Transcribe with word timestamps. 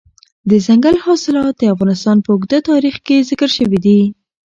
دځنګل 0.49 0.95
حاصلات 1.03 1.53
د 1.57 1.63
افغانستان 1.73 2.17
په 2.21 2.29
اوږده 2.33 2.59
تاریخ 2.69 2.95
کې 3.05 3.25
ذکر 3.29 3.49
شوي 3.57 3.79
دي. 3.85 3.99